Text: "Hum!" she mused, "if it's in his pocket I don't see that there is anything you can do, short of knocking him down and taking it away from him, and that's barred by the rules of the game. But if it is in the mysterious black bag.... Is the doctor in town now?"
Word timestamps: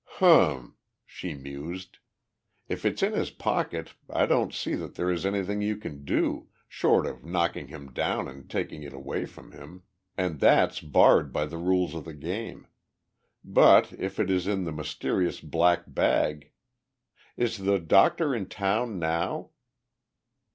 "Hum!" 0.15 0.77
she 1.05 1.35
mused, 1.35 1.99
"if 2.67 2.85
it's 2.85 3.03
in 3.03 3.13
his 3.13 3.29
pocket 3.29 3.93
I 4.09 4.25
don't 4.25 4.51
see 4.51 4.73
that 4.73 4.95
there 4.95 5.11
is 5.11 5.27
anything 5.27 5.61
you 5.61 5.77
can 5.77 6.03
do, 6.05 6.47
short 6.67 7.05
of 7.05 7.23
knocking 7.23 7.67
him 7.67 7.93
down 7.93 8.27
and 8.27 8.49
taking 8.49 8.81
it 8.81 8.93
away 8.93 9.27
from 9.27 9.51
him, 9.51 9.83
and 10.17 10.39
that's 10.39 10.79
barred 10.81 11.31
by 11.31 11.45
the 11.45 11.59
rules 11.59 11.93
of 11.93 12.05
the 12.05 12.15
game. 12.15 12.65
But 13.43 13.93
if 13.93 14.19
it 14.19 14.31
is 14.31 14.47
in 14.47 14.63
the 14.63 14.71
mysterious 14.71 15.39
black 15.39 15.83
bag.... 15.85 16.51
Is 17.37 17.59
the 17.59 17.77
doctor 17.77 18.33
in 18.33 18.47
town 18.47 18.97
now?" 18.97 19.51